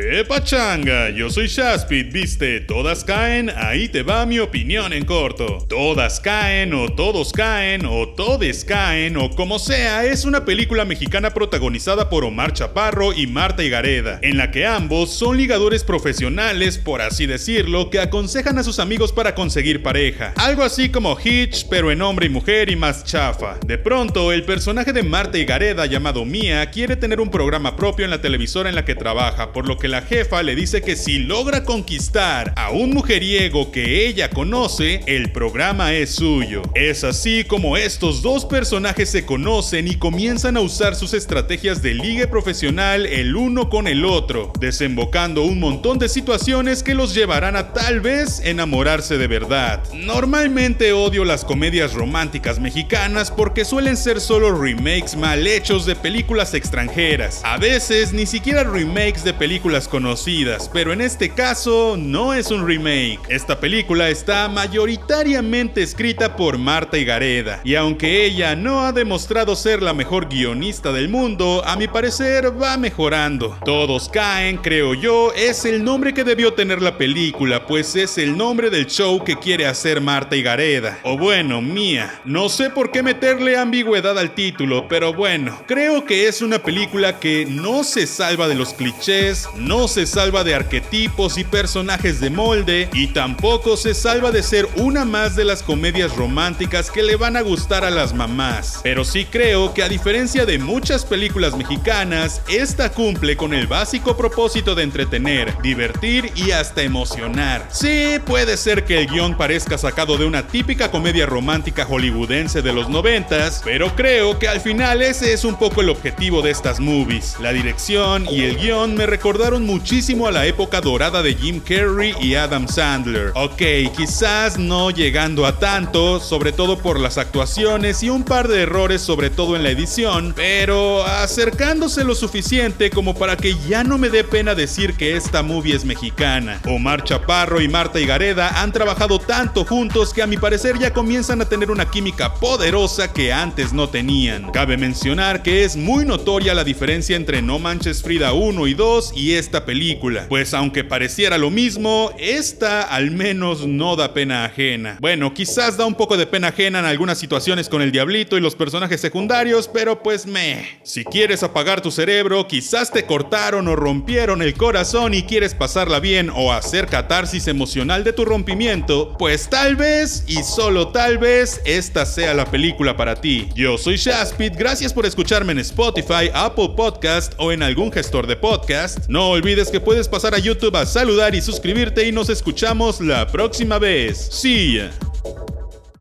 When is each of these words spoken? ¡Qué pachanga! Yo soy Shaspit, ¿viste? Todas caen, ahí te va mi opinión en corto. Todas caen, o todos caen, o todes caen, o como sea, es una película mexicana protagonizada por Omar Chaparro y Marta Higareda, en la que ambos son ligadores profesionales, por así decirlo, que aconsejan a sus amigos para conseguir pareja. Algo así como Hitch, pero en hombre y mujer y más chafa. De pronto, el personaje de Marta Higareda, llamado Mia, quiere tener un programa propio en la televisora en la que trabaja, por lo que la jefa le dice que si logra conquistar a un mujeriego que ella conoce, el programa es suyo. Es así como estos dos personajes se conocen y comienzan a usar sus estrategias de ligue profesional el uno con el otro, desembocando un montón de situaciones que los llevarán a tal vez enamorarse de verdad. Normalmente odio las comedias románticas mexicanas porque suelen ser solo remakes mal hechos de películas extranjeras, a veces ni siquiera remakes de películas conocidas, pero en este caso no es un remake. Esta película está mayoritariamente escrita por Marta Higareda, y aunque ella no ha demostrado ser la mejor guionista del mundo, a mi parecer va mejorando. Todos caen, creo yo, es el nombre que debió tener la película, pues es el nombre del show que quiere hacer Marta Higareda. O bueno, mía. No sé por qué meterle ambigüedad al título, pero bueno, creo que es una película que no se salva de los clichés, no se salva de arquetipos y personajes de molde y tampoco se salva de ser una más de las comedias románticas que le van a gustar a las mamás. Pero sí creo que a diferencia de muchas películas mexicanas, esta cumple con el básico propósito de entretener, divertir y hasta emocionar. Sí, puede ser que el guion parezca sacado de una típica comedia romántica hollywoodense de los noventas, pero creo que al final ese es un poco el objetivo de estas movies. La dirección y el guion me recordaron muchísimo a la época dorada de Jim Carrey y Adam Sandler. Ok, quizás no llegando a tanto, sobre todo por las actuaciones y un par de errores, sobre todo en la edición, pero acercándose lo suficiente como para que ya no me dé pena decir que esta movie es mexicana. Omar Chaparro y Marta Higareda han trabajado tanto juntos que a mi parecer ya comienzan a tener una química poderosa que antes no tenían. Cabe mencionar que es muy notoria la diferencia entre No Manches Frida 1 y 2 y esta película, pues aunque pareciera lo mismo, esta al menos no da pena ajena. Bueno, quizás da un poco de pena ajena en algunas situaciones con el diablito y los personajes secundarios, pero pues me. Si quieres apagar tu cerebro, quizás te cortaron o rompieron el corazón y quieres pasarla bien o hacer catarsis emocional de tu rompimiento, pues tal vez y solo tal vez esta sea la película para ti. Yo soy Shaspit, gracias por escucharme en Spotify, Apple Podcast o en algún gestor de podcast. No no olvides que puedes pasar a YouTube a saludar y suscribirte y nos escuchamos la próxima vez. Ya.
¡Qué 0.00 0.24
pachanga! 0.24 1.10
Yo 1.10 1.28
soy 1.28 1.48
Shaspit, 1.48 2.12
¿viste? 2.12 2.60
Todas 2.60 3.02
caen, 3.02 3.50
ahí 3.56 3.88
te 3.88 4.04
va 4.04 4.26
mi 4.26 4.38
opinión 4.38 4.92
en 4.92 5.04
corto. 5.04 5.66
Todas 5.68 6.20
caen, 6.20 6.72
o 6.72 6.92
todos 6.92 7.32
caen, 7.32 7.84
o 7.84 8.06
todes 8.10 8.64
caen, 8.64 9.16
o 9.16 9.30
como 9.30 9.58
sea, 9.58 10.04
es 10.04 10.24
una 10.24 10.44
película 10.44 10.84
mexicana 10.84 11.34
protagonizada 11.34 12.08
por 12.08 12.24
Omar 12.24 12.52
Chaparro 12.52 13.12
y 13.12 13.26
Marta 13.26 13.64
Higareda, 13.64 14.20
en 14.22 14.36
la 14.36 14.52
que 14.52 14.66
ambos 14.66 15.10
son 15.10 15.36
ligadores 15.36 15.82
profesionales, 15.82 16.78
por 16.78 17.02
así 17.02 17.26
decirlo, 17.26 17.90
que 17.90 17.98
aconsejan 17.98 18.56
a 18.56 18.62
sus 18.62 18.78
amigos 18.78 19.10
para 19.10 19.34
conseguir 19.34 19.82
pareja. 19.82 20.32
Algo 20.36 20.62
así 20.62 20.90
como 20.90 21.18
Hitch, 21.18 21.66
pero 21.68 21.90
en 21.90 22.02
hombre 22.02 22.26
y 22.26 22.30
mujer 22.30 22.70
y 22.70 22.76
más 22.76 23.02
chafa. 23.02 23.58
De 23.66 23.78
pronto, 23.78 24.30
el 24.30 24.44
personaje 24.44 24.92
de 24.92 25.02
Marta 25.02 25.38
Higareda, 25.38 25.86
llamado 25.86 26.24
Mia, 26.24 26.70
quiere 26.70 26.94
tener 26.94 27.20
un 27.20 27.32
programa 27.32 27.74
propio 27.74 28.04
en 28.04 28.12
la 28.12 28.20
televisora 28.20 28.68
en 28.68 28.76
la 28.76 28.84
que 28.84 28.94
trabaja, 28.94 29.52
por 29.52 29.66
lo 29.66 29.76
que 29.76 29.87
la 29.90 30.02
jefa 30.02 30.42
le 30.42 30.54
dice 30.54 30.82
que 30.82 30.96
si 30.96 31.18
logra 31.18 31.64
conquistar 31.64 32.52
a 32.56 32.70
un 32.70 32.90
mujeriego 32.90 33.72
que 33.72 34.06
ella 34.06 34.30
conoce, 34.30 35.00
el 35.06 35.32
programa 35.32 35.94
es 35.94 36.14
suyo. 36.14 36.62
Es 36.74 37.04
así 37.04 37.44
como 37.44 37.76
estos 37.76 38.22
dos 38.22 38.44
personajes 38.44 39.08
se 39.08 39.24
conocen 39.24 39.88
y 39.88 39.96
comienzan 39.96 40.56
a 40.56 40.60
usar 40.60 40.94
sus 40.94 41.14
estrategias 41.14 41.82
de 41.82 41.94
ligue 41.94 42.26
profesional 42.26 43.06
el 43.06 43.36
uno 43.36 43.70
con 43.70 43.86
el 43.86 44.04
otro, 44.04 44.52
desembocando 44.60 45.42
un 45.42 45.60
montón 45.60 45.98
de 45.98 46.08
situaciones 46.08 46.82
que 46.82 46.94
los 46.94 47.14
llevarán 47.14 47.56
a 47.56 47.72
tal 47.72 48.00
vez 48.00 48.40
enamorarse 48.44 49.18
de 49.18 49.26
verdad. 49.26 49.82
Normalmente 49.94 50.92
odio 50.92 51.24
las 51.24 51.44
comedias 51.44 51.94
románticas 51.94 52.60
mexicanas 52.60 53.30
porque 53.30 53.64
suelen 53.64 53.96
ser 53.96 54.20
solo 54.20 54.60
remakes 54.60 55.16
mal 55.16 55.46
hechos 55.46 55.86
de 55.86 55.96
películas 55.96 56.54
extranjeras, 56.54 57.40
a 57.44 57.56
veces 57.56 58.12
ni 58.12 58.26
siquiera 58.26 58.64
remakes 58.64 59.24
de 59.24 59.34
películas 59.34 59.77
conocidas, 59.86 60.68
pero 60.72 60.92
en 60.92 61.00
este 61.00 61.28
caso 61.28 61.96
no 61.96 62.34
es 62.34 62.50
un 62.50 62.66
remake. 62.66 63.20
Esta 63.28 63.60
película 63.60 64.08
está 64.08 64.48
mayoritariamente 64.48 65.82
escrita 65.82 66.34
por 66.34 66.58
Marta 66.58 66.98
Higareda, 66.98 67.60
y 67.62 67.74
aunque 67.74 68.24
ella 68.24 68.56
no 68.56 68.84
ha 68.84 68.92
demostrado 68.92 69.54
ser 69.54 69.82
la 69.82 69.92
mejor 69.92 70.28
guionista 70.28 70.90
del 70.90 71.08
mundo, 71.08 71.62
a 71.66 71.76
mi 71.76 71.86
parecer 71.86 72.60
va 72.60 72.76
mejorando. 72.76 73.56
Todos 73.64 74.08
caen, 74.08 74.56
creo 74.56 74.94
yo, 74.94 75.32
es 75.36 75.64
el 75.64 75.84
nombre 75.84 76.14
que 76.14 76.24
debió 76.24 76.54
tener 76.54 76.80
la 76.80 76.96
película, 76.96 77.66
pues 77.66 77.94
es 77.94 78.18
el 78.18 78.36
nombre 78.36 78.70
del 78.70 78.86
show 78.86 79.22
que 79.22 79.36
quiere 79.36 79.66
hacer 79.66 80.00
Marta 80.00 80.34
Higareda. 80.34 80.98
O 81.02 81.18
bueno, 81.18 81.60
mía. 81.60 82.20
No 82.24 82.48
sé 82.48 82.70
por 82.70 82.90
qué 82.90 83.02
meterle 83.02 83.56
ambigüedad 83.56 84.18
al 84.18 84.34
título, 84.34 84.88
pero 84.88 85.12
bueno, 85.12 85.62
creo 85.66 86.04
que 86.04 86.28
es 86.28 86.40
una 86.40 86.58
película 86.58 87.20
que 87.20 87.46
no 87.46 87.84
se 87.84 88.06
salva 88.06 88.48
de 88.48 88.54
los 88.54 88.72
clichés, 88.72 89.48
no 89.58 89.88
se 89.88 90.06
salva 90.06 90.44
de 90.44 90.54
arquetipos 90.54 91.38
y 91.38 91.44
personajes 91.44 92.20
de 92.20 92.30
molde 92.30 92.88
y 92.92 93.08
tampoco 93.08 93.76
se 93.76 93.94
salva 93.94 94.30
de 94.30 94.42
ser 94.42 94.68
una 94.76 95.04
más 95.04 95.36
de 95.36 95.44
las 95.44 95.62
comedias 95.62 96.16
románticas 96.16 96.90
que 96.90 97.02
le 97.02 97.16
van 97.16 97.36
a 97.36 97.42
gustar 97.42 97.84
a 97.84 97.90
las 97.90 98.14
mamás. 98.14 98.80
Pero 98.82 99.04
sí 99.04 99.24
creo 99.24 99.74
que 99.74 99.82
a 99.82 99.88
diferencia 99.88 100.46
de 100.46 100.58
muchas 100.58 101.04
películas 101.04 101.56
mexicanas, 101.56 102.42
esta 102.48 102.90
cumple 102.92 103.36
con 103.36 103.54
el 103.54 103.66
básico 103.66 104.16
propósito 104.16 104.74
de 104.74 104.82
entretener, 104.82 105.54
divertir 105.62 106.32
y 106.34 106.52
hasta 106.52 106.82
emocionar. 106.82 107.66
Sí, 107.70 108.18
puede 108.24 108.56
ser 108.56 108.84
que 108.84 108.98
el 108.98 109.06
guion 109.06 109.36
parezca 109.36 109.78
sacado 109.78 110.16
de 110.16 110.26
una 110.26 110.46
típica 110.46 110.90
comedia 110.90 111.26
romántica 111.26 111.84
hollywoodense 111.84 112.62
de 112.62 112.72
los 112.72 112.88
noventas, 112.88 113.62
pero 113.64 113.94
creo 113.94 114.38
que 114.38 114.48
al 114.48 114.60
final 114.60 115.02
ese 115.02 115.32
es 115.32 115.44
un 115.44 115.58
poco 115.58 115.80
el 115.80 115.88
objetivo 115.88 116.42
de 116.42 116.50
estas 116.50 116.80
movies. 116.80 117.36
La 117.40 117.52
dirección 117.52 118.26
y 118.30 118.42
el 118.42 118.56
guion 118.56 118.94
me 118.94 119.06
recordaron 119.06 119.47
muchísimo 119.56 120.26
a 120.26 120.30
la 120.30 120.44
época 120.44 120.82
dorada 120.82 121.22
de 121.22 121.34
Jim 121.34 121.60
Carrey 121.60 122.14
y 122.20 122.34
Adam 122.34 122.68
Sandler. 122.68 123.32
Ok, 123.34 123.62
quizás 123.96 124.58
no 124.58 124.90
llegando 124.90 125.46
a 125.46 125.58
tanto, 125.58 126.20
sobre 126.20 126.52
todo 126.52 126.78
por 126.78 127.00
las 127.00 127.16
actuaciones 127.16 128.02
y 128.02 128.10
un 128.10 128.24
par 128.24 128.46
de 128.46 128.62
errores, 128.62 129.00
sobre 129.00 129.30
todo 129.30 129.56
en 129.56 129.62
la 129.62 129.70
edición, 129.70 130.34
pero 130.36 131.02
acercándose 131.04 132.04
lo 132.04 132.14
suficiente 132.14 132.90
como 132.90 133.14
para 133.14 133.36
que 133.36 133.56
ya 133.68 133.84
no 133.84 133.96
me 133.96 134.10
dé 134.10 134.22
pena 134.22 134.54
decir 134.54 134.94
que 134.94 135.16
esta 135.16 135.42
movie 135.42 135.74
es 135.74 135.84
mexicana. 135.86 136.60
Omar 136.66 137.02
Chaparro 137.04 137.62
y 137.62 137.68
Marta 137.68 137.98
Higareda 137.98 138.60
han 138.60 138.72
trabajado 138.72 139.18
tanto 139.18 139.64
juntos 139.64 140.12
que 140.12 140.22
a 140.22 140.26
mi 140.26 140.36
parecer 140.36 140.78
ya 140.78 140.92
comienzan 140.92 141.40
a 141.40 141.48
tener 141.48 141.70
una 141.70 141.90
química 141.90 142.34
poderosa 142.34 143.14
que 143.14 143.32
antes 143.32 143.72
no 143.72 143.88
tenían. 143.88 144.52
Cabe 144.52 144.76
mencionar 144.76 145.42
que 145.42 145.64
es 145.64 145.74
muy 145.74 146.04
notoria 146.04 146.52
la 146.52 146.64
diferencia 146.64 147.16
entre 147.16 147.40
No 147.40 147.58
Manches 147.58 148.02
Frida 148.02 148.34
1 148.34 148.66
y 148.66 148.74
2 148.74 149.12
y 149.14 149.37
esta 149.38 149.64
película, 149.64 150.26
pues 150.28 150.54
aunque 150.54 150.84
pareciera 150.84 151.38
lo 151.38 151.50
mismo, 151.50 152.12
esta 152.18 152.82
al 152.82 153.10
menos 153.10 153.66
no 153.66 153.96
da 153.96 154.14
pena 154.14 154.44
ajena. 154.44 154.98
Bueno, 155.00 155.32
quizás 155.34 155.76
da 155.76 155.86
un 155.86 155.94
poco 155.94 156.16
de 156.16 156.26
pena 156.26 156.48
ajena 156.48 156.80
en 156.80 156.84
algunas 156.84 157.18
situaciones 157.18 157.68
con 157.68 157.82
el 157.82 157.92
diablito 157.92 158.36
y 158.36 158.40
los 158.40 158.54
personajes 158.54 159.00
secundarios, 159.00 159.68
pero 159.68 160.02
pues 160.02 160.26
me. 160.26 160.80
Si 160.82 161.04
quieres 161.04 161.42
apagar 161.42 161.80
tu 161.80 161.90
cerebro, 161.90 162.46
quizás 162.46 162.90
te 162.90 163.04
cortaron 163.04 163.68
o 163.68 163.76
rompieron 163.76 164.42
el 164.42 164.54
corazón 164.54 165.14
y 165.14 165.22
quieres 165.22 165.54
pasarla 165.54 166.00
bien 166.00 166.30
o 166.34 166.52
hacer 166.52 166.86
catarsis 166.86 167.48
emocional 167.48 168.04
de 168.04 168.12
tu 168.12 168.24
rompimiento, 168.24 169.16
pues 169.18 169.48
tal 169.48 169.76
vez 169.76 170.24
y 170.26 170.42
solo 170.42 170.88
tal 170.88 171.18
vez 171.18 171.60
esta 171.64 172.06
sea 172.06 172.34
la 172.34 172.46
película 172.46 172.96
para 172.96 173.20
ti. 173.20 173.48
Yo 173.54 173.78
soy 173.78 173.96
Shaspit, 173.96 174.54
gracias 174.56 174.92
por 174.92 175.06
escucharme 175.06 175.52
en 175.52 175.58
Spotify, 175.58 176.30
Apple 176.34 176.70
Podcast 176.76 177.34
o 177.38 177.52
en 177.52 177.62
algún 177.62 177.92
gestor 177.92 178.26
de 178.26 178.36
podcast. 178.36 179.08
No 179.08 179.27
no 179.28 179.34
olvides 179.34 179.68
que 179.70 179.78
puedes 179.78 180.08
pasar 180.08 180.34
a 180.34 180.38
YouTube 180.38 180.74
a 180.74 180.86
saludar 180.86 181.34
y 181.34 181.42
suscribirte 181.42 182.08
y 182.08 182.12
nos 182.12 182.30
escuchamos 182.30 182.98
la 182.98 183.26
próxima 183.26 183.78
vez. 183.78 184.30
Ya. 184.30 184.90